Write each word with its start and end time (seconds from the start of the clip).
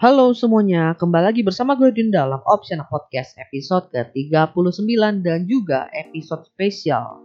Halo 0.00 0.32
semuanya, 0.32 0.96
kembali 0.96 1.28
lagi 1.28 1.44
bersama 1.44 1.76
gue 1.76 1.92
Din 1.92 2.08
dalam 2.08 2.40
Option 2.48 2.80
Podcast 2.88 3.36
episode 3.36 3.92
ke-39 3.92 5.20
dan 5.20 5.44
juga 5.44 5.92
episode 5.92 6.40
spesial. 6.48 7.20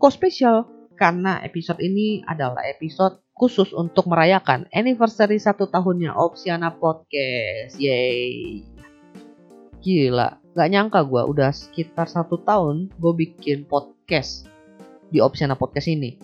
Kok 0.00 0.12
spesial? 0.16 0.64
Karena 0.96 1.44
episode 1.44 1.76
ini 1.84 2.24
adalah 2.24 2.64
episode 2.72 3.20
khusus 3.36 3.68
untuk 3.76 4.08
merayakan 4.08 4.64
anniversary 4.72 5.36
satu 5.36 5.68
tahunnya 5.68 6.16
Opsiana 6.16 6.72
Podcast. 6.72 7.76
Yeay. 7.76 8.64
Gila, 9.84 10.40
gak 10.56 10.68
nyangka 10.72 11.04
gue 11.04 11.20
udah 11.20 11.52
sekitar 11.52 12.08
satu 12.08 12.40
tahun 12.40 12.96
gue 12.96 13.12
bikin 13.12 13.68
podcast 13.68 14.48
di 15.12 15.20
Opsiana 15.20 15.52
Podcast 15.52 15.92
ini. 15.92 16.16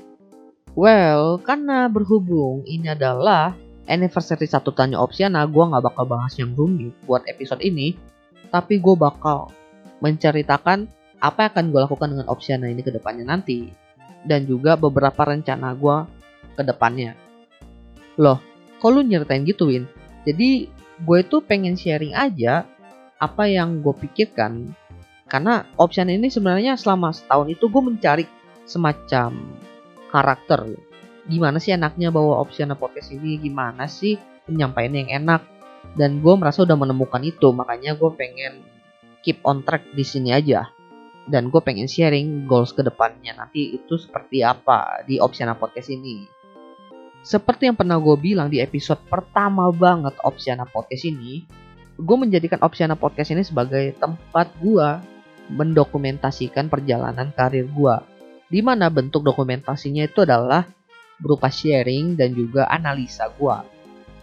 Well, 0.73 1.37
karena 1.45 1.85
berhubung 1.93 2.65
ini 2.65 2.97
adalah 2.97 3.53
anniversary 3.87 4.47
satu 4.47 4.71
tanya 4.71 5.01
Opsiana, 5.03 5.47
gue 5.47 5.65
nggak 5.65 5.83
bakal 5.83 6.05
bahas 6.07 6.35
yang 6.39 6.55
rumit 6.55 6.95
buat 7.07 7.27
episode 7.27 7.63
ini, 7.65 7.99
tapi 8.53 8.79
gue 8.79 8.95
bakal 8.95 9.51
menceritakan 10.03 10.87
apa 11.23 11.39
yang 11.47 11.51
akan 11.55 11.65
gue 11.71 11.81
lakukan 11.87 12.09
dengan 12.13 12.27
Opsiana 12.31 12.67
ini 12.67 12.83
ke 12.83 12.91
depannya 12.91 13.27
nanti, 13.27 13.71
dan 14.27 14.47
juga 14.47 14.75
beberapa 14.75 15.23
rencana 15.23 15.75
gue 15.75 15.97
ke 16.59 16.63
depannya. 16.67 17.15
Loh, 18.19 18.39
kok 18.83 18.91
lu 18.91 19.03
nyeritain 19.07 19.47
gitu, 19.47 19.71
Win? 19.71 19.87
Jadi, 20.27 20.67
gue 21.03 21.19
itu 21.19 21.43
pengen 21.43 21.75
sharing 21.75 22.15
aja 22.15 22.67
apa 23.23 23.47
yang 23.47 23.83
gue 23.83 23.95
pikirkan, 23.95 24.75
karena 25.31 25.65
Opsiana 25.79 26.13
ini 26.13 26.29
sebenarnya 26.29 26.75
selama 26.75 27.15
setahun 27.15 27.49
itu 27.51 27.71
gue 27.71 27.83
mencari 27.83 28.25
semacam 28.67 29.33
karakter 30.13 30.77
gimana 31.29 31.59
sih 31.63 31.75
enaknya 31.75 32.11
bawa 32.11 32.43
opsional 32.43 32.79
podcast 32.79 33.15
ini? 33.15 33.39
Gimana 33.39 33.87
sih 33.87 34.19
penyampaian 34.47 34.95
yang 34.95 35.11
enak? 35.23 35.43
Dan 35.99 36.23
gue 36.23 36.35
merasa 36.39 36.63
udah 36.63 36.79
menemukan 36.79 37.23
itu 37.23 37.51
makanya 37.51 37.99
gue 37.99 38.11
pengen 38.15 38.63
keep 39.27 39.43
on 39.43 39.63
track 39.67 39.83
di 39.95 40.05
sini 40.07 40.31
aja. 40.35 40.71
Dan 41.23 41.55
gue 41.55 41.63
pengen 41.63 41.87
sharing 41.87 42.51
goals 42.51 42.75
ke 42.75 42.83
depannya 42.83 43.39
nanti 43.39 43.79
itu 43.79 43.95
seperti 43.95 44.43
apa 44.43 45.07
di 45.07 45.23
opsional 45.23 45.55
podcast 45.55 45.91
ini. 45.95 46.27
Seperti 47.23 47.71
yang 47.71 47.79
pernah 47.79 48.03
gue 48.03 48.19
bilang 48.19 48.51
di 48.51 48.59
episode 48.59 48.99
pertama 49.07 49.71
banget 49.71 50.19
opsional 50.27 50.67
podcast 50.67 51.07
ini 51.07 51.47
gue 52.03 52.17
menjadikan 52.17 52.59
opsional 52.65 52.97
podcast 52.97 53.31
ini 53.31 53.47
sebagai 53.47 53.93
tempat 54.01 54.51
gue 54.59 54.89
mendokumentasikan 55.53 56.67
perjalanan 56.73 57.31
karir 57.31 57.69
gue 57.69 57.97
di 58.49 58.61
mana 58.65 58.89
bentuk 58.89 59.23
dokumentasinya 59.25 60.05
itu 60.05 60.25
adalah 60.25 60.65
berupa 61.23 61.47
sharing 61.49 62.19
dan 62.19 62.35
juga 62.35 62.67
analisa 62.67 63.31
gue. 63.39 63.57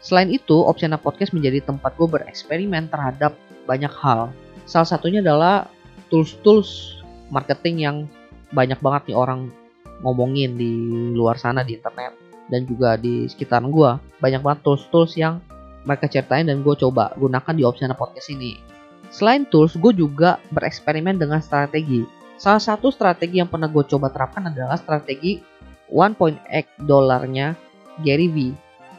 Selain 0.04 0.28
itu, 0.32 0.56
Opsiana 0.60 1.00
Podcast 1.00 1.32
menjadi 1.32 1.64
tempat 1.64 1.96
gue 1.96 2.08
bereksperimen 2.08 2.92
terhadap 2.92 3.36
banyak 3.68 3.92
hal. 3.92 4.32
Salah 4.68 4.88
satunya 4.88 5.24
adalah 5.24 5.68
tools-tools 6.12 7.02
marketing 7.32 7.76
yang 7.84 7.98
banyak 8.52 8.80
banget 8.80 9.14
nih 9.14 9.18
orang 9.18 9.50
ngomongin 10.02 10.56
di 10.56 10.72
luar 11.14 11.36
sana 11.36 11.62
di 11.62 11.76
internet 11.76 12.16
dan 12.50 12.66
juga 12.66 12.96
di 12.96 13.28
sekitar 13.28 13.64
gue. 13.64 13.92
Banyak 14.20 14.42
banget 14.44 14.60
tools-tools 14.64 15.16
yang 15.20 15.44
mereka 15.84 16.12
ceritain 16.12 16.48
dan 16.48 16.64
gue 16.64 16.76
coba 16.76 17.16
gunakan 17.16 17.54
di 17.56 17.64
Opsiana 17.64 17.96
Podcast 17.96 18.32
ini. 18.32 18.60
Selain 19.10 19.44
tools, 19.48 19.74
gue 19.76 19.94
juga 19.96 20.38
bereksperimen 20.54 21.18
dengan 21.18 21.42
strategi. 21.42 22.06
Salah 22.40 22.62
satu 22.62 22.94
strategi 22.94 23.42
yang 23.42 23.50
pernah 23.52 23.68
gue 23.68 23.84
coba 23.84 24.14
terapkan 24.14 24.48
adalah 24.48 24.78
strategi 24.80 25.42
1.x 25.92 26.66
dolarnya 26.86 27.58
Gary 28.06 28.30
V. 28.32 28.38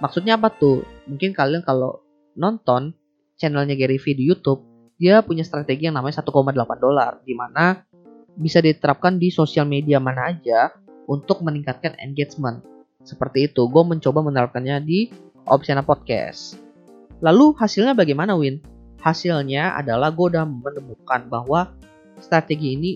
Maksudnya 0.02 0.36
apa 0.36 0.52
tuh? 0.52 0.84
Mungkin 1.06 1.32
kalian 1.32 1.62
kalau 1.64 2.02
nonton 2.36 2.94
channelnya 3.40 3.74
Gary 3.74 3.96
V 3.96 4.12
di 4.16 4.28
YouTube, 4.28 4.64
dia 5.00 5.24
punya 5.24 5.42
strategi 5.42 5.88
yang 5.88 5.96
namanya 5.96 6.20
1,8 6.20 6.44
dolar, 6.76 7.24
di 7.24 7.32
mana 7.32 7.80
bisa 8.36 8.60
diterapkan 8.60 9.16
di 9.16 9.32
sosial 9.32 9.64
media 9.64 9.96
mana 9.96 10.32
aja 10.32 10.72
untuk 11.08 11.40
meningkatkan 11.40 11.96
engagement. 11.98 12.60
Seperti 13.00 13.48
itu, 13.48 13.64
gue 13.64 13.82
mencoba 13.82 14.20
menerapkannya 14.20 14.76
di 14.84 15.08
Opsiana 15.48 15.80
Podcast. 15.80 16.60
Lalu 17.24 17.56
hasilnya 17.56 17.96
bagaimana 17.96 18.36
Win? 18.36 18.60
Hasilnya 19.00 19.76
adalah 19.76 20.12
gue 20.12 20.36
udah 20.36 20.44
menemukan 20.44 21.24
bahwa 21.32 21.72
strategi 22.20 22.76
ini 22.76 22.90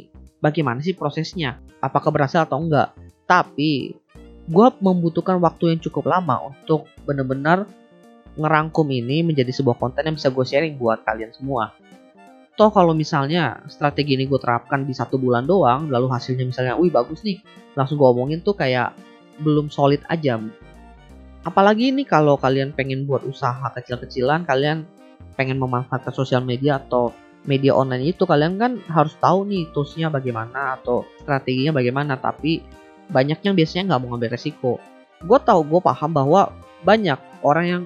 bagaimana 0.45 0.85
sih 0.85 0.93
prosesnya? 0.93 1.61
Apakah 1.81 2.13
berhasil 2.13 2.45
atau 2.45 2.61
enggak? 2.61 2.93
Tapi 3.25 3.97
gue 4.45 4.67
membutuhkan 4.81 5.41
waktu 5.41 5.73
yang 5.73 5.81
cukup 5.81 6.05
lama 6.13 6.53
untuk 6.53 6.85
benar-benar 7.09 7.65
ngerangkum 8.37 8.85
ini 8.91 9.25
menjadi 9.25 9.49
sebuah 9.55 9.79
konten 9.79 10.05
yang 10.05 10.17
bisa 10.19 10.29
gue 10.29 10.45
sharing 10.45 10.75
buat 10.77 11.01
kalian 11.07 11.33
semua. 11.33 11.73
Toh 12.55 12.71
kalau 12.71 12.95
misalnya 12.95 13.67
strategi 13.67 14.15
ini 14.15 14.31
gue 14.31 14.39
terapkan 14.39 14.87
di 14.87 14.95
satu 14.95 15.19
bulan 15.19 15.43
doang, 15.43 15.91
lalu 15.91 16.07
hasilnya 16.07 16.47
misalnya, 16.47 16.79
wih 16.79 16.93
bagus 16.93 17.27
nih, 17.27 17.43
langsung 17.75 17.99
gue 17.99 18.07
omongin 18.07 18.47
tuh 18.47 18.55
kayak 18.55 18.95
belum 19.43 19.75
solid 19.75 20.05
aja. 20.07 20.39
Apalagi 21.43 21.91
ini 21.91 22.07
kalau 22.07 22.39
kalian 22.39 22.71
pengen 22.71 23.11
buat 23.11 23.27
usaha 23.27 23.67
kecil-kecilan, 23.75 24.47
kalian 24.47 24.87
pengen 25.35 25.59
memanfaatkan 25.59 26.15
sosial 26.15 26.47
media 26.47 26.79
atau 26.79 27.11
media 27.45 27.75
online 27.75 28.15
itu, 28.15 28.23
kalian 28.23 28.55
kan 28.57 28.79
harus 28.87 29.19
tahu 29.19 29.45
nih 29.51 29.69
toolsnya 29.75 30.09
bagaimana 30.09 30.79
atau 30.79 31.03
strateginya 31.21 31.75
bagaimana. 31.75 32.17
Tapi 32.17 32.63
banyak 33.11 33.41
yang 33.45 33.55
biasanya 33.57 33.95
nggak 33.95 34.01
mau 34.05 34.09
ngambil 34.15 34.31
resiko. 34.37 34.81
Gue 35.25 35.39
tahu, 35.41 35.65
gue 35.65 35.81
paham 35.81 36.11
bahwa 36.13 36.53
banyak 36.85 37.19
orang 37.41 37.67
yang 37.67 37.83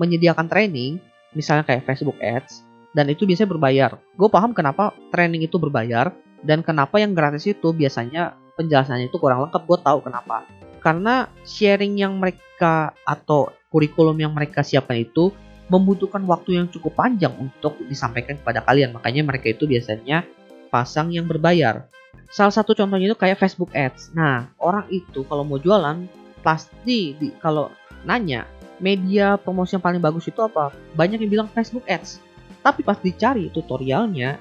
menyediakan 0.00 0.48
training, 0.48 0.96
misalnya 1.36 1.66
kayak 1.66 1.84
Facebook 1.84 2.16
Ads, 2.20 2.64
dan 2.96 3.08
itu 3.12 3.28
biasanya 3.28 3.50
berbayar. 3.52 3.90
Gue 4.16 4.28
paham 4.32 4.56
kenapa 4.56 4.96
training 5.12 5.44
itu 5.44 5.60
berbayar, 5.60 6.12
dan 6.42 6.62
kenapa 6.62 7.02
yang 7.02 7.12
gratis 7.12 7.44
itu 7.50 7.74
biasanya 7.74 8.38
penjelasannya 8.58 9.10
itu 9.10 9.18
kurang 9.18 9.46
lengkap. 9.48 9.62
Gue 9.66 9.78
tahu 9.78 9.98
kenapa. 10.02 10.46
Karena 10.78 11.26
sharing 11.42 11.98
yang 11.98 12.16
mereka 12.18 12.94
atau 13.02 13.50
kurikulum 13.68 14.16
yang 14.16 14.32
mereka 14.32 14.62
siapkan 14.62 14.98
itu 14.98 15.34
membutuhkan 15.68 16.24
waktu 16.24 16.56
yang 16.56 16.66
cukup 16.72 16.96
panjang 16.96 17.34
untuk 17.36 17.76
disampaikan 17.86 18.40
kepada 18.40 18.64
kalian. 18.64 18.96
Makanya 18.96 19.22
mereka 19.26 19.52
itu 19.52 19.68
biasanya 19.68 20.24
pasang 20.72 21.12
yang 21.12 21.28
berbayar. 21.28 21.86
Salah 22.28 22.52
satu 22.52 22.76
contohnya 22.76 23.08
itu 23.08 23.18
kayak 23.18 23.40
Facebook 23.40 23.72
Ads. 23.72 24.12
Nah, 24.12 24.52
orang 24.60 24.84
itu 24.92 25.24
kalau 25.24 25.46
mau 25.46 25.56
jualan 25.56 26.04
pasti 26.44 27.16
di, 27.16 27.32
kalau 27.40 27.72
nanya 28.04 28.46
media 28.78 29.38
promosi 29.40 29.74
yang 29.74 29.84
paling 29.84 30.02
bagus 30.02 30.30
itu 30.30 30.38
apa? 30.42 30.70
Banyak 30.94 31.18
yang 31.22 31.30
bilang 31.30 31.48
Facebook 31.50 31.86
Ads. 31.88 32.22
Tapi 32.62 32.84
pas 32.84 32.98
dicari 33.00 33.50
tutorialnya 33.50 34.38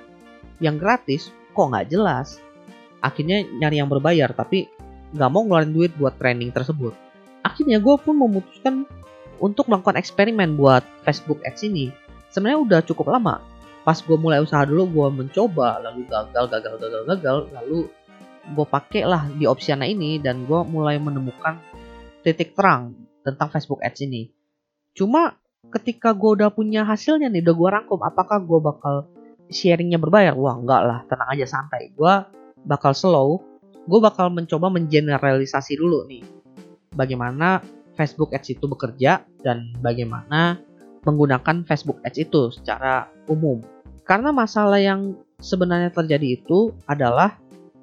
yang 0.59 0.77
gratis 0.77 1.29
kok 1.53 1.69
nggak 1.69 1.89
jelas. 1.89 2.41
Akhirnya 3.01 3.45
nyari 3.45 3.77
yang 3.79 3.89
berbayar 3.89 4.33
tapi 4.33 4.67
nggak 5.15 5.29
mau 5.31 5.45
ngeluarin 5.45 5.71
duit 5.73 5.91
buat 5.95 6.17
training 6.19 6.51
tersebut. 6.51 6.93
Akhirnya 7.45 7.79
gue 7.79 7.95
pun 7.95 8.17
memutuskan 8.17 8.83
untuk 9.39 9.69
melakukan 9.69 9.95
eksperimen 9.95 10.57
buat 10.57 10.83
Facebook 11.05 11.39
Ads 11.45 11.63
ini. 11.65 11.93
Sebenarnya 12.33 12.59
udah 12.59 12.79
cukup 12.83 13.15
lama, 13.15 13.39
pas 13.87 13.95
gue 13.95 14.17
mulai 14.19 14.43
usaha 14.43 14.67
dulu 14.67 14.83
gue 14.91 15.07
mencoba 15.23 15.79
lalu 15.79 16.03
gagal 16.11 16.51
gagal 16.51 16.75
gagal 16.75 17.03
gagal 17.07 17.37
lalu 17.55 17.87
gue 18.51 18.65
pakai 18.67 19.07
lah 19.07 19.31
di 19.31 19.47
Opsiana 19.47 19.87
ini 19.87 20.19
dan 20.19 20.43
gue 20.43 20.59
mulai 20.67 20.99
menemukan 20.99 21.55
titik 22.19 22.51
terang 22.51 22.91
tentang 23.23 23.47
Facebook 23.47 23.79
Ads 23.79 24.03
ini. 24.03 24.27
Cuma 24.91 25.39
ketika 25.71 26.11
gue 26.11 26.43
udah 26.43 26.51
punya 26.51 26.83
hasilnya 26.83 27.31
nih 27.31 27.43
udah 27.47 27.55
gue 27.55 27.69
rangkum 27.79 27.99
apakah 28.03 28.43
gue 28.43 28.59
bakal 28.59 29.07
sharingnya 29.47 29.99
berbayar? 29.99 30.35
Wah 30.35 30.59
enggak 30.59 30.81
lah 30.83 30.99
tenang 31.07 31.29
aja 31.31 31.47
santai. 31.47 31.95
Gue 31.95 32.11
bakal 32.67 32.91
slow 32.91 33.39
gue 33.87 33.99
bakal 34.03 34.27
mencoba 34.27 34.67
mengeneralisasi 34.67 35.79
dulu 35.79 36.03
nih 36.11 36.23
bagaimana 36.91 37.63
Facebook 37.95 38.35
Ads 38.35 38.59
itu 38.59 38.67
bekerja 38.67 39.23
dan 39.39 39.71
bagaimana 39.79 40.59
menggunakan 41.07 41.63
Facebook 41.63 42.03
Ads 42.03 42.19
itu 42.19 42.51
secara 42.51 43.07
umum 43.31 43.63
karena 44.07 44.31
masalah 44.31 44.79
yang 44.79 45.19
sebenarnya 45.37 45.91
terjadi 45.91 46.39
itu 46.39 46.71
adalah 46.87 47.37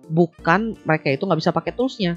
bukan 0.08 0.74
mereka 0.82 1.12
itu 1.12 1.28
nggak 1.28 1.40
bisa 1.40 1.52
pakai 1.52 1.72
toolsnya, 1.76 2.16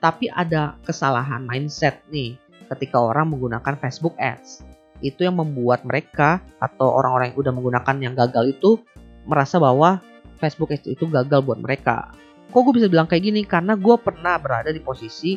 tapi 0.00 0.32
ada 0.32 0.80
kesalahan 0.82 1.44
mindset 1.44 2.00
nih. 2.08 2.40
ketika 2.72 2.96
orang 2.96 3.28
menggunakan 3.28 3.76
Facebook 3.76 4.16
Ads. 4.16 4.64
Itu 5.04 5.28
yang 5.28 5.36
membuat 5.36 5.84
mereka 5.84 6.40
atau 6.56 6.88
orang-orang 6.88 7.36
yang 7.36 7.38
udah 7.44 7.52
menggunakan 7.52 7.96
yang 8.00 8.14
gagal 8.16 8.56
itu 8.56 8.80
merasa 9.28 9.60
bahwa 9.60 10.00
Facebook 10.40 10.72
Ads 10.72 10.88
itu 10.88 11.04
gagal 11.04 11.44
buat 11.44 11.60
mereka. 11.60 12.16
Kok 12.48 12.60
gue 12.64 12.80
bisa 12.80 12.88
bilang 12.88 13.04
kayak 13.04 13.28
gini? 13.28 13.44
Karena 13.44 13.76
gue 13.76 13.92
pernah 14.00 14.40
berada 14.40 14.72
di 14.72 14.80
posisi 14.80 15.36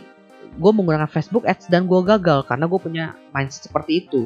gue 0.55 0.71
menggunakan 0.71 1.11
Facebook 1.11 1.43
Ads 1.43 1.67
dan 1.67 1.91
gue 1.91 1.99
gagal 2.07 2.47
karena 2.47 2.65
gue 2.71 2.79
punya 2.79 3.05
mindset 3.35 3.67
seperti 3.67 4.07
itu. 4.07 4.23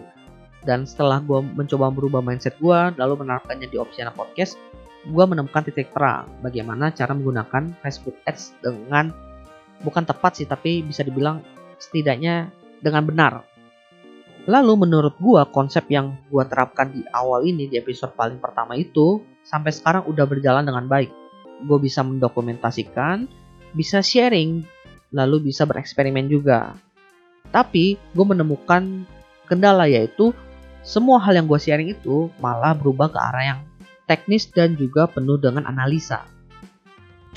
Dan 0.63 0.83
setelah 0.83 1.23
gue 1.23 1.39
mencoba 1.39 1.87
merubah 1.87 2.19
mindset 2.19 2.59
gue, 2.59 2.79
lalu 2.99 3.23
menerapkannya 3.23 3.71
di 3.71 3.79
Opsiana 3.79 4.11
Podcast, 4.11 4.59
gue 5.07 5.23
menemukan 5.23 5.63
titik 5.63 5.95
terang 5.95 6.27
bagaimana 6.43 6.91
cara 6.91 7.15
menggunakan 7.15 7.71
Facebook 7.79 8.19
Ads 8.27 8.59
dengan 8.59 9.15
bukan 9.79 10.03
tepat 10.03 10.35
sih, 10.35 10.47
tapi 10.47 10.83
bisa 10.83 11.07
dibilang 11.07 11.39
setidaknya 11.79 12.51
dengan 12.83 13.07
benar. 13.07 13.33
Lalu 14.49 14.87
menurut 14.87 15.15
gue 15.19 15.41
konsep 15.55 15.87
yang 15.87 16.15
gue 16.27 16.43
terapkan 16.47 16.91
di 16.91 17.03
awal 17.15 17.47
ini 17.47 17.71
di 17.71 17.79
episode 17.79 18.15
paling 18.15 18.41
pertama 18.41 18.75
itu 18.75 19.23
sampai 19.45 19.71
sekarang 19.71 20.03
udah 20.07 20.25
berjalan 20.27 20.67
dengan 20.67 20.89
baik. 20.89 21.11
Gue 21.67 21.79
bisa 21.79 22.03
mendokumentasikan, 22.03 23.27
bisa 23.75 23.99
sharing, 23.99 24.63
lalu 25.11 25.51
bisa 25.51 25.63
bereksperimen 25.63 26.27
juga. 26.27 26.75
Tapi 27.51 27.95
gue 27.95 28.25
menemukan 28.25 29.05
kendala 29.49 29.89
yaitu 29.89 30.31
semua 30.81 31.19
hal 31.21 31.35
yang 31.35 31.45
gue 31.45 31.59
sharing 31.59 31.91
itu 31.91 32.31
malah 32.39 32.73
berubah 32.73 33.11
ke 33.11 33.19
arah 33.19 33.43
yang 33.55 33.59
teknis 34.09 34.49
dan 34.49 34.73
juga 34.73 35.05
penuh 35.05 35.37
dengan 35.37 35.69
analisa. 35.69 36.25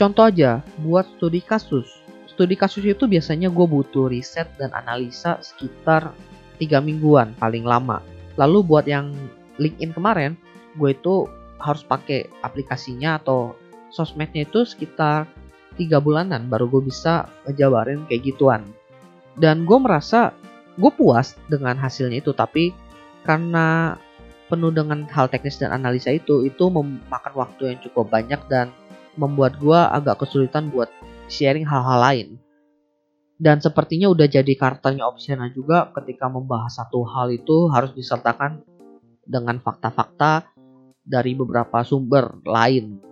Contoh 0.01 0.25
aja, 0.25 0.65
buat 0.81 1.05
studi 1.21 1.45
kasus. 1.45 1.85
Studi 2.25 2.57
kasus 2.57 2.81
itu 2.81 3.05
biasanya 3.05 3.53
gue 3.53 3.67
butuh 3.69 4.09
riset 4.09 4.49
dan 4.57 4.73
analisa 4.73 5.37
sekitar 5.45 6.17
3 6.57 6.81
mingguan 6.81 7.37
paling 7.37 7.61
lama. 7.61 8.01
Lalu 8.41 8.65
buat 8.65 8.89
yang 8.89 9.13
LinkedIn 9.61 9.93
kemarin, 9.93 10.33
gue 10.81 10.97
itu 10.97 11.29
harus 11.61 11.85
pakai 11.85 12.33
aplikasinya 12.41 13.21
atau 13.21 13.53
sosmednya 13.93 14.49
itu 14.49 14.65
sekitar 14.65 15.29
3 15.77 16.01
bulanan 16.01 16.49
baru 16.49 16.73
gue 16.73 16.89
bisa 16.89 17.29
ngejabarin 17.45 18.09
kayak 18.09 18.33
gituan. 18.33 18.65
Dan 19.37 19.69
gue 19.69 19.77
merasa 19.77 20.33
gue 20.81 20.89
puas 20.89 21.37
dengan 21.53 21.77
hasilnya 21.77 22.25
itu, 22.25 22.33
tapi 22.33 22.73
karena 23.23 23.97
penuh 24.53 24.69
dengan 24.69 25.09
hal 25.09 25.33
teknis 25.33 25.57
dan 25.57 25.73
analisa 25.73 26.13
itu 26.13 26.45
itu 26.45 26.69
memakan 26.69 27.33
waktu 27.33 27.73
yang 27.73 27.79
cukup 27.81 28.13
banyak 28.13 28.39
dan 28.53 28.69
membuat 29.17 29.57
gue 29.57 29.77
agak 29.77 30.25
kesulitan 30.25 30.69
buat 30.69 30.93
sharing 31.33 31.65
hal-hal 31.65 31.99
lain. 32.01 32.29
Dan 33.43 33.59
sepertinya 33.59 34.07
udah 34.13 34.29
jadi 34.29 34.53
karakternya 34.55 35.03
opsional 35.03 35.51
juga 35.51 35.91
ketika 35.99 36.31
membahas 36.31 36.79
satu 36.79 37.03
hal 37.03 37.33
itu 37.33 37.67
harus 37.73 37.91
disertakan 37.97 38.63
dengan 39.27 39.59
fakta-fakta 39.59 40.47
dari 41.03 41.35
beberapa 41.35 41.83
sumber 41.83 42.39
lain. 42.47 43.03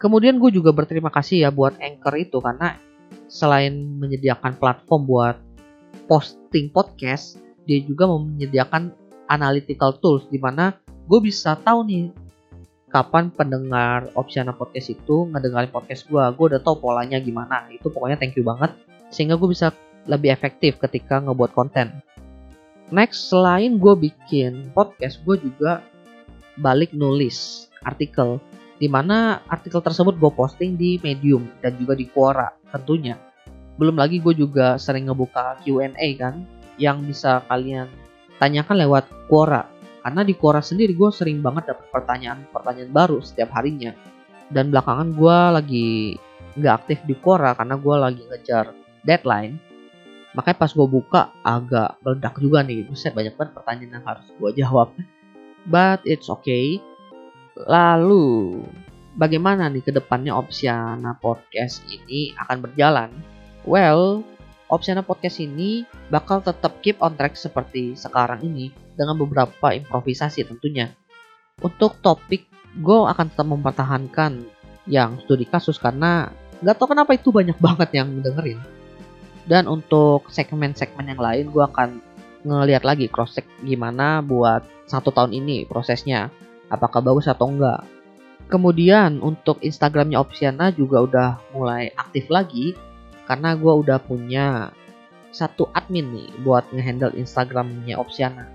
Kemudian 0.00 0.42
gue 0.42 0.50
juga 0.50 0.74
berterima 0.74 1.14
kasih 1.14 1.46
ya 1.46 1.50
buat 1.54 1.78
Anchor 1.78 2.14
itu 2.18 2.42
karena 2.42 2.74
selain 3.30 4.02
menyediakan 4.02 4.58
platform 4.58 5.02
buat 5.06 5.36
posting 6.10 6.74
podcast, 6.74 7.38
dia 7.62 7.78
juga 7.86 8.10
menyediakan 8.10 9.01
analytical 9.30 9.98
tools 10.00 10.26
di 10.30 10.38
mana 10.40 10.74
gue 11.06 11.20
bisa 11.22 11.58
tahu 11.58 11.84
nih 11.86 12.10
kapan 12.92 13.32
pendengar 13.32 14.12
Opsiana 14.12 14.52
Podcast 14.52 14.92
itu 14.92 15.24
ngedengerin 15.32 15.72
podcast 15.72 16.04
gue. 16.06 16.20
Gue 16.36 16.46
udah 16.52 16.60
tahu 16.60 16.76
polanya 16.78 17.16
gimana. 17.18 17.64
Itu 17.72 17.88
pokoknya 17.88 18.20
thank 18.20 18.36
you 18.36 18.44
banget. 18.44 18.76
Sehingga 19.08 19.40
gue 19.40 19.48
bisa 19.48 19.72
lebih 20.04 20.28
efektif 20.28 20.76
ketika 20.76 21.24
ngebuat 21.24 21.56
konten. 21.56 22.04
Next, 22.92 23.32
selain 23.32 23.80
gue 23.80 23.96
bikin 23.96 24.68
podcast, 24.76 25.24
gue 25.24 25.40
juga 25.40 25.80
balik 26.60 26.92
nulis 26.92 27.66
artikel. 27.80 28.36
Di 28.76 28.92
mana 28.92 29.40
artikel 29.48 29.80
tersebut 29.80 30.20
gue 30.20 30.28
posting 30.28 30.76
di 30.76 31.00
Medium 31.00 31.48
dan 31.64 31.72
juga 31.80 31.96
di 31.96 32.04
Quora 32.12 32.52
tentunya. 32.68 33.16
Belum 33.80 33.96
lagi 33.96 34.20
gue 34.20 34.36
juga 34.36 34.76
sering 34.76 35.08
ngebuka 35.08 35.64
Q&A 35.64 36.08
kan, 36.20 36.44
yang 36.76 37.00
bisa 37.08 37.40
kalian 37.48 37.88
tanyakan 38.42 38.76
lewat 38.82 39.04
Quora. 39.30 39.62
Karena 40.02 40.26
di 40.26 40.34
Quora 40.34 40.58
sendiri 40.58 40.98
gue 40.98 41.14
sering 41.14 41.38
banget 41.38 41.70
dapat 41.70 41.86
pertanyaan-pertanyaan 41.94 42.90
baru 42.90 43.22
setiap 43.22 43.54
harinya. 43.54 43.94
Dan 44.50 44.74
belakangan 44.74 45.14
gue 45.14 45.38
lagi 45.54 45.88
nggak 46.58 46.74
aktif 46.82 46.98
di 47.06 47.14
Quora 47.14 47.54
karena 47.54 47.78
gue 47.78 47.96
lagi 48.02 48.22
ngejar 48.26 48.74
deadline. 49.06 49.54
Makanya 50.34 50.58
pas 50.58 50.74
gue 50.74 50.88
buka 50.90 51.30
agak 51.46 52.02
meledak 52.02 52.34
juga 52.42 52.66
nih. 52.66 52.82
Buset 52.82 53.14
banyak 53.14 53.38
banget 53.38 53.54
pertanyaan 53.54 53.94
yang 54.02 54.06
harus 54.10 54.26
gue 54.34 54.50
jawab. 54.58 54.90
But 55.70 56.02
it's 56.02 56.26
okay. 56.26 56.82
Lalu 57.54 58.58
bagaimana 59.14 59.70
nih 59.70 59.86
ke 59.86 59.92
depannya 59.94 60.34
Opsiana 60.34 61.14
Podcast 61.22 61.86
ini 61.86 62.34
akan 62.42 62.58
berjalan? 62.58 63.10
Well, 63.62 64.26
Opsiana 64.72 65.04
Podcast 65.04 65.36
ini 65.44 65.84
bakal 66.08 66.40
tetap 66.40 66.80
keep 66.80 66.96
on 67.04 67.12
track 67.12 67.36
seperti 67.36 67.92
sekarang 67.92 68.40
ini 68.40 68.72
dengan 68.96 69.20
beberapa 69.20 69.68
improvisasi 69.76 70.48
tentunya. 70.48 70.88
Untuk 71.60 72.00
topik, 72.00 72.48
gue 72.80 72.98
akan 73.04 73.28
tetap 73.28 73.44
mempertahankan 73.52 74.40
yang 74.88 75.20
studi 75.20 75.44
kasus 75.44 75.76
karena 75.76 76.32
gak 76.64 76.80
tau 76.80 76.88
kenapa 76.88 77.12
itu 77.12 77.28
banyak 77.28 77.60
banget 77.68 78.00
yang 78.00 78.08
dengerin. 78.24 78.64
Dan 79.44 79.68
untuk 79.68 80.32
segmen-segmen 80.32 81.04
yang 81.04 81.20
lain, 81.20 81.44
gue 81.52 81.64
akan 81.68 82.00
ngeliat 82.42 82.82
lagi 82.82 83.12
cross 83.12 83.36
check 83.36 83.46
gimana 83.60 84.24
buat 84.24 84.64
satu 84.88 85.12
tahun 85.12 85.36
ini 85.36 85.68
prosesnya, 85.68 86.32
apakah 86.72 87.04
bagus 87.04 87.28
atau 87.28 87.52
enggak. 87.52 87.84
Kemudian 88.48 89.20
untuk 89.20 89.60
Instagramnya 89.60 90.16
Opsiana 90.16 90.72
juga 90.72 91.04
udah 91.04 91.28
mulai 91.52 91.92
aktif 91.92 92.32
lagi 92.32 92.72
karena 93.26 93.54
gue 93.54 93.72
udah 93.72 93.98
punya 94.02 94.70
satu 95.32 95.70
admin 95.72 96.12
nih 96.12 96.28
buat 96.44 96.68
ngehandle 96.70 97.16
Instagramnya 97.16 97.96
Opsiana. 97.96 98.46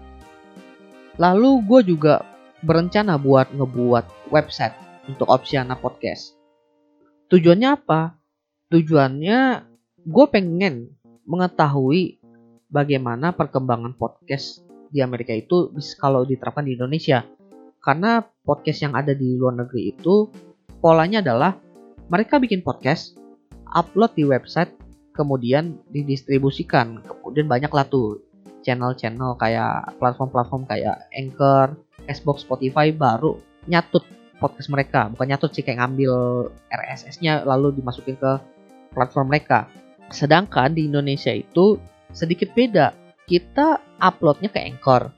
Lalu 1.18 1.66
gue 1.66 1.82
juga 1.98 2.22
berencana 2.62 3.18
buat 3.18 3.50
ngebuat 3.50 4.30
website 4.30 4.76
untuk 5.10 5.26
Opsiana 5.30 5.74
Podcast. 5.74 6.38
Tujuannya 7.34 7.70
apa? 7.74 8.14
Tujuannya 8.70 9.40
gue 10.06 10.26
pengen 10.30 10.94
mengetahui 11.28 12.22
bagaimana 12.70 13.36
perkembangan 13.36 13.96
podcast 13.96 14.64
di 14.88 15.04
Amerika 15.04 15.36
itu 15.36 15.74
kalau 16.00 16.24
diterapkan 16.24 16.64
di 16.64 16.78
Indonesia. 16.78 17.26
Karena 17.82 18.20
podcast 18.22 18.84
yang 18.84 18.94
ada 18.96 19.16
di 19.16 19.36
luar 19.36 19.64
negeri 19.64 19.96
itu 19.96 20.28
polanya 20.80 21.24
adalah 21.24 21.56
mereka 22.08 22.40
bikin 22.40 22.64
podcast 22.64 23.16
upload 23.74 24.14
di 24.16 24.24
website 24.24 24.72
kemudian 25.18 25.82
didistribusikan. 25.90 27.02
Kemudian 27.02 27.50
banyaklah 27.50 27.90
tuh 27.90 28.22
channel-channel 28.62 29.40
kayak 29.42 29.98
platform-platform 29.98 30.70
kayak 30.70 31.08
Anchor, 31.16 31.74
Xbox, 32.06 32.44
Spotify 32.46 32.94
baru 32.94 33.40
nyatut 33.66 34.06
podcast 34.38 34.70
mereka. 34.70 35.10
Bukan 35.10 35.28
nyatut 35.34 35.52
sih 35.56 35.66
kayak 35.66 35.82
ngambil 35.82 36.14
RSS-nya 36.70 37.48
lalu 37.48 37.82
dimasukin 37.82 38.20
ke 38.20 38.32
platform 38.94 39.34
mereka. 39.34 39.66
Sedangkan 40.14 40.78
di 40.78 40.86
Indonesia 40.88 41.34
itu 41.34 41.82
sedikit 42.14 42.54
beda. 42.54 42.94
Kita 43.28 43.82
uploadnya 44.00 44.48
ke 44.48 44.62
Anchor. 44.62 45.12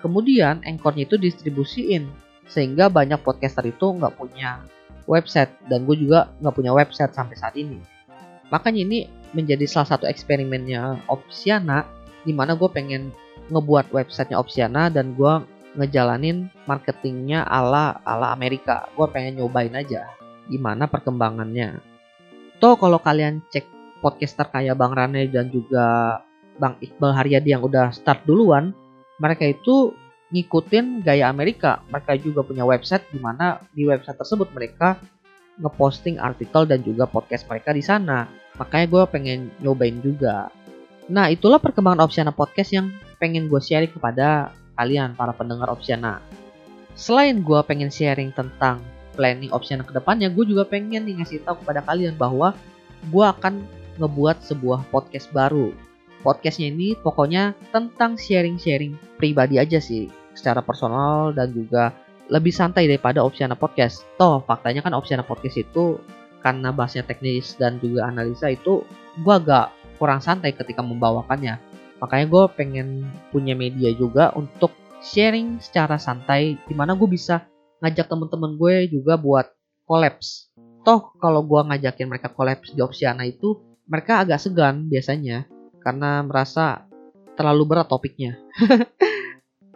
Kemudian 0.00 0.64
Anchornya 0.64 1.04
itu 1.04 1.20
distribusiin 1.20 2.08
sehingga 2.48 2.88
banyak 2.88 3.20
podcaster 3.20 3.62
itu 3.68 3.84
nggak 3.94 4.16
punya 4.16 4.64
website 5.06 5.52
dan 5.68 5.84
gue 5.84 5.96
juga 5.96 6.32
nggak 6.40 6.54
punya 6.54 6.72
website 6.72 7.12
sampai 7.12 7.36
saat 7.36 7.54
ini. 7.56 7.78
Makanya 8.50 8.80
ini 8.82 8.98
menjadi 9.30 9.62
salah 9.64 9.94
satu 9.94 10.10
eksperimennya 10.10 11.06
Opsiana 11.06 11.86
di 12.26 12.34
mana 12.34 12.58
gue 12.58 12.66
pengen 12.68 13.14
ngebuat 13.48 13.94
websitenya 13.94 14.36
Opsiana 14.36 14.90
dan 14.90 15.14
gue 15.14 15.32
ngejalanin 15.78 16.50
marketingnya 16.66 17.46
ala 17.46 18.02
ala 18.02 18.34
Amerika. 18.34 18.90
Gue 18.98 19.06
pengen 19.08 19.38
nyobain 19.38 19.72
aja 19.74 20.10
gimana 20.50 20.90
perkembangannya. 20.90 21.78
Toh 22.58 22.74
kalau 22.74 22.98
kalian 22.98 23.40
cek 23.48 23.64
podcaster 24.02 24.50
kayak 24.50 24.74
Bang 24.74 24.92
Rane 24.92 25.30
dan 25.30 25.48
juga 25.48 26.18
Bang 26.58 26.76
Iqbal 26.82 27.16
Haryadi 27.16 27.56
yang 27.56 27.64
udah 27.64 27.94
start 27.94 28.26
duluan, 28.28 28.76
mereka 29.16 29.48
itu 29.48 29.94
ngikutin 30.30 31.02
gaya 31.02 31.26
Amerika. 31.26 31.82
Mereka 31.90 32.18
juga 32.22 32.46
punya 32.46 32.62
website 32.62 33.06
di 33.10 33.18
mana 33.18 33.58
di 33.74 33.84
website 33.86 34.16
tersebut 34.18 34.50
mereka 34.54 34.96
ngeposting 35.60 36.16
artikel 36.22 36.64
dan 36.64 36.80
juga 36.80 37.04
podcast 37.10 37.44
mereka 37.50 37.74
di 37.74 37.82
sana. 37.84 38.30
Makanya 38.56 38.86
gue 38.86 39.02
pengen 39.10 39.40
nyobain 39.60 39.98
juga. 40.00 40.48
Nah 41.10 41.26
itulah 41.28 41.58
perkembangan 41.58 42.06
Opsiana 42.06 42.30
Podcast 42.30 42.70
yang 42.70 42.94
pengen 43.18 43.50
gue 43.50 43.58
sharing 43.58 43.90
kepada 43.90 44.54
kalian 44.78 45.18
para 45.18 45.34
pendengar 45.34 45.68
Opsiana. 45.68 46.22
Selain 46.94 47.42
gue 47.42 47.60
pengen 47.66 47.90
sharing 47.90 48.30
tentang 48.30 48.80
planning 49.18 49.50
Opsiana 49.50 49.82
ke 49.82 49.92
depannya, 49.92 50.30
gue 50.30 50.46
juga 50.46 50.62
pengen 50.64 51.04
nih 51.04 51.20
ngasih 51.20 51.42
tahu 51.42 51.60
kepada 51.66 51.82
kalian 51.82 52.14
bahwa 52.14 52.54
gue 53.10 53.24
akan 53.26 53.66
ngebuat 53.98 54.46
sebuah 54.46 54.86
podcast 54.88 55.28
baru. 55.34 55.74
podcastnya 56.20 56.68
ini 56.68 56.92
pokoknya 57.00 57.56
tentang 57.72 58.12
sharing-sharing 58.12 58.92
pribadi 59.16 59.56
aja 59.56 59.80
sih 59.80 60.19
secara 60.34 60.62
personal 60.62 61.34
dan 61.34 61.50
juga 61.50 61.94
lebih 62.30 62.54
santai 62.54 62.86
daripada 62.86 63.26
Opsiana 63.26 63.58
Podcast. 63.58 64.06
Toh 64.14 64.40
faktanya 64.46 64.80
kan 64.86 64.94
Opsiana 64.94 65.26
Podcast 65.26 65.58
itu 65.58 65.98
karena 66.40 66.72
bahasnya 66.72 67.04
teknis 67.04 67.58
dan 67.58 67.76
juga 67.82 68.08
analisa 68.08 68.48
itu 68.48 68.86
gue 69.20 69.34
agak 69.34 69.74
kurang 70.00 70.22
santai 70.22 70.54
ketika 70.56 70.80
membawakannya. 70.80 71.60
Makanya 72.00 72.26
gue 72.30 72.44
pengen 72.56 72.88
punya 73.28 73.52
media 73.52 73.92
juga 73.92 74.32
untuk 74.32 74.72
sharing 75.04 75.60
secara 75.60 76.00
santai 76.00 76.56
di 76.56 76.74
mana 76.76 76.96
gue 76.96 77.08
bisa 77.10 77.44
ngajak 77.84 78.08
temen-temen 78.08 78.56
gue 78.56 78.74
juga 78.88 79.20
buat 79.20 79.52
kolaps. 79.84 80.48
Toh 80.86 81.12
kalau 81.20 81.44
gue 81.44 81.60
ngajakin 81.60 82.08
mereka 82.08 82.32
kolaps 82.32 82.72
di 82.72 82.80
Opsiana 82.80 83.28
itu 83.28 83.60
mereka 83.84 84.22
agak 84.24 84.40
segan 84.40 84.86
biasanya 84.88 85.44
karena 85.82 86.24
merasa 86.24 86.88
terlalu 87.36 87.74
berat 87.74 87.88
topiknya. 87.90 88.38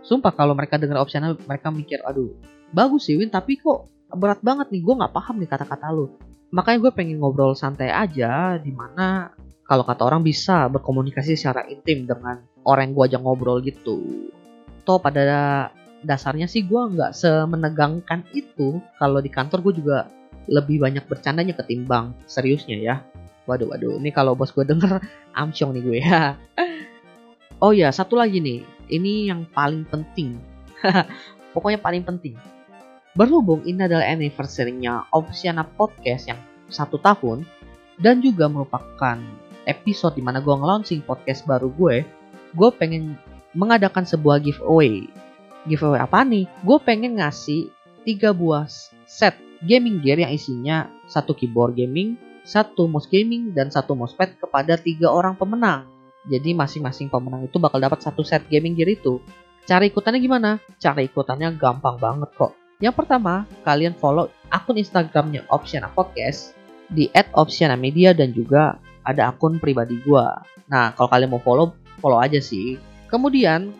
Sumpah 0.04 0.36
kalau 0.36 0.52
mereka 0.52 0.76
dengar 0.76 1.00
Opsiana 1.00 1.32
mereka 1.48 1.72
mikir 1.72 2.04
aduh 2.04 2.36
bagus 2.76 3.08
sih 3.08 3.16
Win 3.16 3.32
tapi 3.32 3.56
kok 3.56 3.88
berat 4.12 4.44
banget 4.44 4.70
nih 4.70 4.84
gue 4.84 4.94
nggak 4.94 5.14
paham 5.14 5.40
nih 5.40 5.48
kata-kata 5.50 5.88
lu. 5.90 6.12
Makanya 6.54 6.78
gue 6.86 6.92
pengen 6.94 7.18
ngobrol 7.18 7.56
santai 7.58 7.90
aja 7.90 8.60
di 8.62 8.70
mana 8.70 9.32
kalau 9.64 9.82
kata 9.82 10.04
orang 10.06 10.22
bisa 10.22 10.68
berkomunikasi 10.70 11.34
secara 11.34 11.66
intim 11.66 12.04
dengan 12.04 12.44
orang 12.68 12.90
yang 12.90 12.94
gue 12.94 13.04
ajak 13.10 13.20
ngobrol 13.24 13.58
gitu. 13.64 14.30
Toh 14.84 15.00
pada 15.00 15.72
dasarnya 16.04 16.46
sih 16.46 16.62
gue 16.62 16.78
nggak 16.78 17.16
semenegangkan 17.16 18.22
itu. 18.36 18.78
Kalau 19.00 19.18
di 19.18 19.32
kantor 19.32 19.64
gue 19.70 19.82
juga 19.82 19.98
lebih 20.46 20.84
banyak 20.84 21.08
bercandanya 21.08 21.56
ketimbang 21.56 22.12
seriusnya 22.28 22.76
ya. 22.78 22.96
Waduh 23.48 23.72
waduh 23.72 23.98
ini 23.98 24.12
kalau 24.12 24.36
bos 24.36 24.52
gue 24.52 24.62
denger 24.62 25.00
amsyong 25.40 25.74
nih 25.74 25.82
gue 25.82 25.98
ya. 26.04 26.36
Oh 27.58 27.72
ya 27.72 27.88
satu 27.88 28.20
lagi 28.20 28.38
nih 28.44 28.73
ini 28.88 29.28
yang 29.28 29.46
paling 29.52 29.86
penting 29.88 30.36
pokoknya 31.54 31.80
paling 31.80 32.02
penting 32.02 32.36
berhubung 33.14 33.62
ini 33.62 33.86
adalah 33.86 34.04
anniversary-nya 34.10 35.08
Opsiana 35.14 35.62
Podcast 35.62 36.28
yang 36.28 36.40
satu 36.66 36.98
tahun 36.98 37.46
dan 38.02 38.18
juga 38.18 38.50
merupakan 38.50 39.20
episode 39.64 40.18
di 40.18 40.22
mana 40.24 40.42
gue 40.42 40.50
nge-launching 40.50 41.06
podcast 41.06 41.46
baru 41.46 41.70
gue 41.70 42.02
gue 42.54 42.70
pengen 42.74 43.18
mengadakan 43.54 44.04
sebuah 44.04 44.42
giveaway. 44.42 45.06
Giveaway 45.64 46.02
apa 46.02 46.26
nih? 46.26 46.44
Gue 46.66 46.78
pengen 46.82 47.22
ngasih 47.22 47.70
tiga 48.04 48.34
buah 48.34 48.68
set 49.06 49.38
gaming 49.64 50.02
gear 50.02 50.20
yang 50.20 50.34
isinya 50.34 50.90
satu 51.08 51.32
keyboard 51.32 51.78
gaming, 51.78 52.20
satu 52.44 52.84
mouse 52.84 53.08
gaming, 53.08 53.54
dan 53.56 53.72
satu 53.72 53.96
mousepad 53.96 54.36
kepada 54.36 54.76
tiga 54.76 55.08
orang 55.08 55.38
pemenang. 55.38 55.88
Jadi 56.24 56.56
masing-masing 56.56 57.12
pemenang 57.12 57.44
itu 57.44 57.60
bakal 57.60 57.78
dapat 57.80 58.00
satu 58.00 58.24
set 58.24 58.48
gaming 58.48 58.72
gear 58.72 58.88
itu. 58.88 59.20
Cara 59.64 59.84
ikutannya 59.84 60.20
gimana? 60.20 60.50
Cara 60.80 61.00
ikutannya 61.04 61.56
gampang 61.56 61.96
banget 62.00 62.32
kok. 62.36 62.52
Yang 62.80 63.00
pertama, 63.04 63.48
kalian 63.64 63.96
follow 63.96 64.28
akun 64.52 64.76
Instagramnya 64.76 65.48
Opsiana 65.48 65.88
Podcast 65.92 66.52
di 66.88 67.08
@opsiana_media 67.12 68.12
dan 68.12 68.36
juga 68.36 68.76
ada 69.04 69.32
akun 69.32 69.60
pribadi 69.60 70.00
gue. 70.00 70.26
Nah, 70.68 70.92
kalau 70.96 71.08
kalian 71.12 71.30
mau 71.32 71.40
follow, 71.40 71.76
follow 72.00 72.20
aja 72.20 72.40
sih. 72.40 72.76
Kemudian 73.08 73.72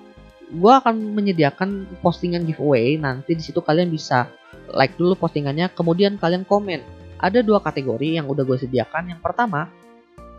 gue 0.53 0.73
akan 0.73 1.17
menyediakan 1.17 2.01
postingan 2.05 2.45
giveaway. 2.45 3.01
Nanti 3.01 3.37
di 3.37 3.43
situ 3.45 3.61
kalian 3.65 3.89
bisa 3.89 4.29
like 4.73 4.97
dulu 4.97 5.17
postingannya, 5.17 5.73
kemudian 5.73 6.21
kalian 6.21 6.45
komen. 6.45 6.81
Ada 7.21 7.41
dua 7.41 7.61
kategori 7.65 8.21
yang 8.21 8.29
udah 8.29 8.45
gue 8.45 8.57
sediakan. 8.57 9.17
Yang 9.17 9.21
pertama, 9.25 9.73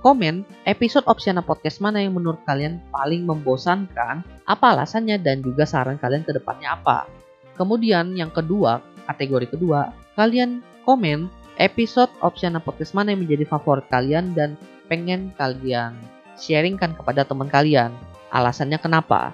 komen 0.06 0.46
episode 0.70 1.02
Opsiana 1.10 1.42
Podcast 1.42 1.82
mana 1.82 1.98
yang 1.98 2.14
menurut 2.14 2.38
kalian 2.46 2.78
paling 2.94 3.26
membosankan, 3.26 4.22
apa 4.46 4.66
alasannya 4.78 5.18
dan 5.18 5.42
juga 5.42 5.66
saran 5.66 5.98
kalian 5.98 6.22
ke 6.22 6.30
depannya 6.30 6.78
apa. 6.78 7.10
Kemudian 7.58 8.14
yang 8.14 8.30
kedua, 8.30 8.86
kategori 9.10 9.58
kedua, 9.58 9.90
kalian 10.14 10.62
komen 10.86 11.26
episode 11.58 12.14
Opsiana 12.22 12.62
Podcast 12.62 12.94
mana 12.94 13.18
yang 13.18 13.26
menjadi 13.26 13.50
favorit 13.50 13.90
kalian 13.90 14.38
dan 14.38 14.54
pengen 14.86 15.34
kalian 15.42 15.98
sharingkan 16.38 16.94
kepada 16.94 17.26
teman 17.26 17.50
kalian. 17.50 17.90
Alasannya 18.30 18.78
kenapa? 18.78 19.34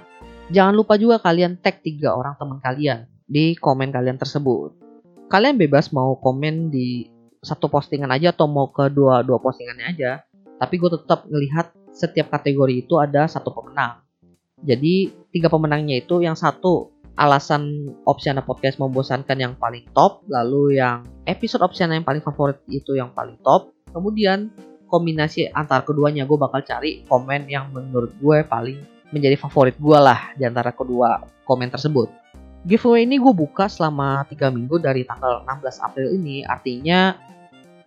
Jangan 0.56 0.72
lupa 0.72 0.96
juga 0.96 1.20
kalian 1.20 1.60
tag 1.60 1.84
tiga 1.84 2.16
orang 2.16 2.40
teman 2.40 2.64
kalian 2.64 3.12
di 3.28 3.60
komen 3.60 3.92
kalian 3.92 4.16
tersebut. 4.16 4.72
Kalian 5.28 5.60
bebas 5.60 5.92
mau 5.92 6.16
komen 6.16 6.72
di 6.72 7.12
satu 7.44 7.68
postingan 7.68 8.08
aja 8.08 8.32
atau 8.32 8.48
mau 8.48 8.72
ke 8.72 8.88
dua 8.88 9.20
dua 9.20 9.36
postingannya 9.44 9.88
aja. 9.92 10.12
Tapi 10.62 10.78
gue 10.78 10.94
tetap 10.94 11.26
ngelihat 11.26 11.74
setiap 11.90 12.30
kategori 12.30 12.86
itu 12.86 13.02
ada 13.02 13.26
satu 13.26 13.50
pemenang. 13.50 14.06
Jadi 14.62 15.10
tiga 15.34 15.50
pemenangnya 15.50 16.06
itu 16.06 16.22
yang 16.22 16.38
satu 16.38 16.94
alasan 17.18 17.92
Opsiana 18.06 18.46
Podcast 18.46 18.78
membosankan 18.78 19.42
yang 19.42 19.58
paling 19.58 19.90
top, 19.98 20.22
lalu 20.30 20.78
yang 20.78 21.02
episode 21.26 21.66
Opsiana 21.66 21.98
yang 21.98 22.06
paling 22.06 22.22
favorit 22.22 22.62
itu 22.70 22.94
yang 22.94 23.10
paling 23.18 23.42
top, 23.42 23.74
kemudian 23.90 24.54
kombinasi 24.86 25.50
antar 25.50 25.82
keduanya 25.82 26.30
gue 26.30 26.38
bakal 26.38 26.62
cari 26.62 27.02
komen 27.10 27.50
yang 27.50 27.74
menurut 27.74 28.14
gue 28.22 28.46
paling 28.46 28.78
menjadi 29.12 29.36
favorit 29.36 29.76
gue 29.82 29.98
lah 29.98 30.32
di 30.38 30.46
antara 30.46 30.72
kedua 30.72 31.26
komen 31.44 31.74
tersebut. 31.74 32.08
Giveaway 32.62 33.10
ini 33.10 33.18
gue 33.18 33.34
buka 33.34 33.66
selama 33.66 34.22
3 34.30 34.54
minggu 34.54 34.78
dari 34.78 35.02
tanggal 35.02 35.42
16 35.50 35.82
April 35.82 36.08
ini, 36.14 36.46
artinya 36.46 37.18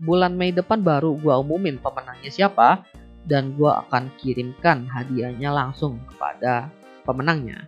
bulan 0.05 0.37
Mei 0.37 0.53
depan 0.53 0.85
baru 0.85 1.17
gue 1.17 1.33
umumin 1.33 1.81
pemenangnya 1.81 2.29
siapa 2.29 2.85
dan 3.25 3.57
gue 3.57 3.69
akan 3.73 4.13
kirimkan 4.21 4.85
hadiahnya 4.85 5.49
langsung 5.49 5.97
kepada 6.13 6.69
pemenangnya. 7.09 7.67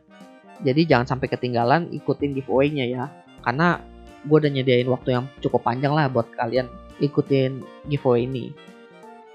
Jadi 0.60 0.88
jangan 0.88 1.16
sampai 1.16 1.28
ketinggalan 1.32 1.88
ikutin 1.92 2.36
giveaway-nya 2.36 2.84
ya, 2.88 3.04
karena 3.44 3.80
gue 4.24 4.36
udah 4.36 4.52
nyediain 4.52 4.88
waktu 4.88 5.16
yang 5.16 5.24
cukup 5.40 5.64
panjang 5.64 5.92
lah 5.92 6.08
buat 6.08 6.28
kalian 6.36 6.68
ikutin 7.00 7.60
giveaway 7.88 8.24
ini. 8.24 8.52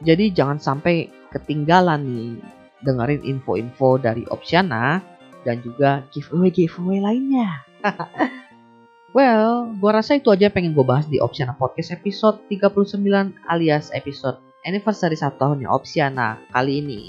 Jadi 0.01 0.33
jangan 0.33 0.57
sampai 0.57 1.09
ketinggalan 1.29 2.01
nih 2.05 2.29
dengerin 2.81 3.21
info-info 3.21 4.01
dari 4.01 4.25
Opsiana 4.29 4.97
dan 5.45 5.61
juga 5.61 6.05
giveaway-giveaway 6.09 7.01
lainnya. 7.01 7.49
well, 9.11 9.71
gua 9.79 10.01
rasa 10.01 10.19
itu 10.19 10.31
aja 10.31 10.51
pengen 10.51 10.75
gue 10.75 10.85
bahas 10.85 11.07
di 11.07 11.19
Opsiana 11.19 11.55
Podcast 11.55 11.95
episode 11.95 12.39
39 12.47 13.35
alias 13.47 13.91
episode 13.91 14.39
anniversary 14.63 15.17
satu 15.17 15.37
tahunnya 15.37 15.67
Opsiana 15.67 16.39
kali 16.51 16.83
ini. 16.83 17.01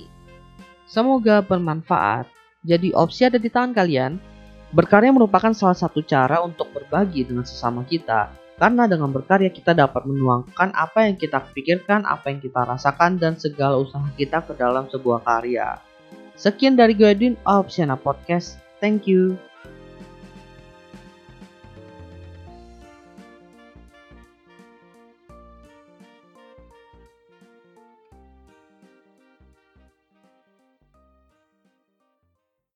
Semoga 0.88 1.40
bermanfaat. 1.40 2.28
Jadi 2.62 2.94
opsi 2.94 3.26
ada 3.26 3.40
di 3.40 3.48
tangan 3.50 3.74
kalian. 3.74 4.12
Berkarya 4.72 5.12
merupakan 5.12 5.52
salah 5.52 5.76
satu 5.76 6.00
cara 6.04 6.40
untuk 6.40 6.70
berbagi 6.72 7.26
dengan 7.26 7.44
sesama 7.44 7.84
kita 7.84 8.32
karena 8.62 8.86
dengan 8.86 9.10
berkarya 9.10 9.50
kita 9.50 9.74
dapat 9.74 10.06
menuangkan 10.06 10.70
apa 10.70 11.10
yang 11.10 11.18
kita 11.18 11.42
pikirkan, 11.50 12.06
apa 12.06 12.30
yang 12.30 12.38
kita 12.38 12.62
rasakan, 12.62 13.18
dan 13.18 13.34
segala 13.34 13.74
usaha 13.74 14.06
kita 14.14 14.38
ke 14.46 14.54
dalam 14.54 14.86
sebuah 14.86 15.26
karya. 15.26 15.82
Sekian 16.38 16.78
dari 16.78 16.94
gue 16.94 17.10
Edwin, 17.10 17.34
Opsiana 17.42 17.98
Podcast. 17.98 18.62
Thank 18.78 19.10
you. 19.10 19.34